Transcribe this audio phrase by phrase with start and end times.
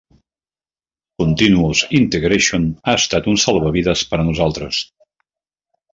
[1.23, 4.85] Continuous Integration ha estat un salvavides per a nosaltres.